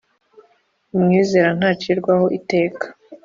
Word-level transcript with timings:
Umwizera 0.95 1.49
ntacirwaho 1.57 2.25
iteka; 2.37 2.85